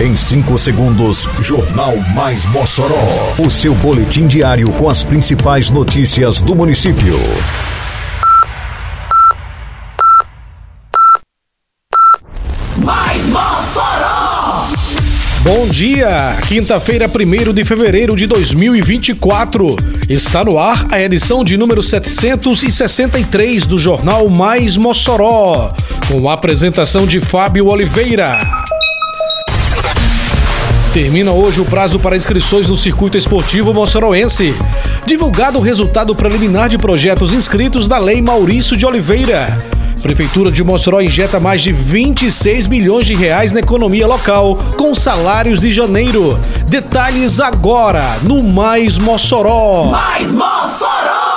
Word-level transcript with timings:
Em 0.00 0.16
5 0.16 0.56
segundos, 0.56 1.28
Jornal 1.40 1.94
Mais 2.14 2.46
Mossoró. 2.46 3.34
O 3.38 3.50
seu 3.50 3.74
boletim 3.74 4.26
diário 4.26 4.72
com 4.72 4.88
as 4.88 5.04
principais 5.04 5.68
notícias 5.68 6.40
do 6.40 6.56
município. 6.56 7.18
Mais 12.78 13.26
Mossoró! 13.26 14.68
Bom 15.42 15.68
dia! 15.68 16.34
Quinta-feira, 16.48 17.06
1 17.06 17.52
de 17.52 17.62
fevereiro 17.62 18.16
de 18.16 18.26
2024. 18.26 19.76
Está 20.08 20.42
no 20.42 20.58
ar 20.58 20.86
a 20.90 20.98
edição 20.98 21.44
de 21.44 21.58
número 21.58 21.82
763 21.82 23.66
do 23.66 23.76
Jornal 23.76 24.30
Mais 24.30 24.78
Mossoró. 24.78 25.70
Com 26.08 26.26
a 26.30 26.32
apresentação 26.32 27.06
de 27.06 27.20
Fábio 27.20 27.66
Oliveira. 27.66 28.40
Termina 30.92 31.30
hoje 31.30 31.60
o 31.60 31.64
prazo 31.64 32.00
para 32.00 32.16
inscrições 32.16 32.66
no 32.68 32.76
circuito 32.76 33.16
esportivo 33.16 33.72
moçoroense. 33.72 34.52
Divulgado 35.06 35.58
o 35.58 35.62
resultado 35.62 36.16
preliminar 36.16 36.68
de 36.68 36.78
projetos 36.78 37.32
inscritos 37.32 37.86
na 37.86 37.96
Lei 37.96 38.20
Maurício 38.20 38.76
de 38.76 38.84
Oliveira. 38.84 39.56
Prefeitura 40.02 40.50
de 40.50 40.64
Mossoró 40.64 41.00
injeta 41.00 41.38
mais 41.38 41.62
de 41.62 41.70
26 41.70 42.66
milhões 42.66 43.06
de 43.06 43.14
reais 43.14 43.52
na 43.52 43.60
economia 43.60 44.06
local 44.06 44.58
com 44.76 44.92
salários 44.92 45.60
de 45.60 45.70
janeiro. 45.70 46.36
Detalhes 46.66 47.38
agora 47.38 48.18
no 48.24 48.42
Mais 48.42 48.98
Mossoró. 48.98 49.84
Mais 49.84 50.34
Mossoró! 50.34 51.29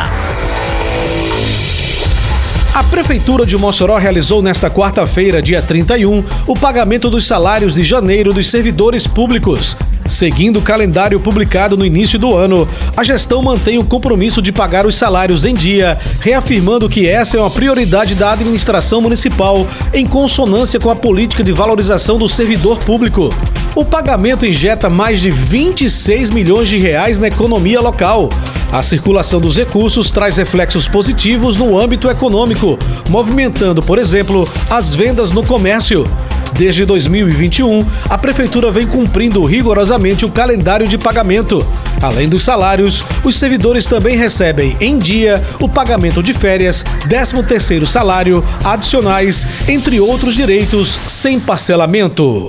A 2.72 2.82
Prefeitura 2.84 3.44
de 3.44 3.56
Mossoró 3.58 3.98
realizou 3.98 4.40
nesta 4.40 4.70
quarta-feira, 4.70 5.42
dia 5.42 5.60
31, 5.60 6.24
o 6.46 6.54
pagamento 6.54 7.10
dos 7.10 7.26
salários 7.26 7.74
de 7.74 7.82
janeiro 7.82 8.32
dos 8.32 8.50
servidores 8.50 9.06
públicos. 9.06 9.76
Seguindo 10.08 10.58
o 10.58 10.62
calendário 10.62 11.20
publicado 11.20 11.76
no 11.76 11.84
início 11.84 12.18
do 12.18 12.34
ano, 12.34 12.66
a 12.96 13.04
gestão 13.04 13.42
mantém 13.42 13.78
o 13.78 13.84
compromisso 13.84 14.40
de 14.40 14.50
pagar 14.50 14.86
os 14.86 14.94
salários 14.94 15.44
em 15.44 15.52
dia, 15.52 15.98
reafirmando 16.20 16.88
que 16.88 17.06
essa 17.06 17.36
é 17.36 17.40
uma 17.40 17.50
prioridade 17.50 18.14
da 18.14 18.32
administração 18.32 19.02
municipal, 19.02 19.66
em 19.92 20.06
consonância 20.06 20.80
com 20.80 20.90
a 20.90 20.96
política 20.96 21.44
de 21.44 21.52
valorização 21.52 22.18
do 22.18 22.26
servidor 22.26 22.78
público. 22.78 23.28
O 23.74 23.84
pagamento 23.84 24.46
injeta 24.46 24.88
mais 24.88 25.20
de 25.20 25.30
26 25.30 26.30
milhões 26.30 26.68
de 26.68 26.78
reais 26.78 27.20
na 27.20 27.28
economia 27.28 27.80
local. 27.80 28.30
A 28.72 28.82
circulação 28.82 29.40
dos 29.40 29.56
recursos 29.56 30.10
traz 30.10 30.38
reflexos 30.38 30.88
positivos 30.88 31.58
no 31.58 31.78
âmbito 31.78 32.08
econômico, 32.08 32.78
movimentando, 33.10 33.82
por 33.82 33.98
exemplo, 33.98 34.48
as 34.70 34.94
vendas 34.94 35.30
no 35.30 35.44
comércio. 35.44 36.06
Desde 36.52 36.84
2021, 36.84 37.86
a 38.08 38.18
Prefeitura 38.18 38.70
vem 38.70 38.86
cumprindo 38.86 39.44
rigorosamente 39.44 40.24
o 40.24 40.30
calendário 40.30 40.86
de 40.86 40.98
pagamento. 40.98 41.66
Além 42.00 42.28
dos 42.28 42.44
salários, 42.44 43.04
os 43.24 43.36
servidores 43.36 43.86
também 43.86 44.16
recebem 44.16 44.76
em 44.80 44.98
dia 44.98 45.44
o 45.60 45.68
pagamento 45.68 46.22
de 46.22 46.32
férias, 46.32 46.84
13º 47.08 47.86
salário, 47.86 48.44
adicionais, 48.64 49.46
entre 49.66 50.00
outros 50.00 50.34
direitos, 50.34 50.98
sem 51.06 51.38
parcelamento. 51.40 52.48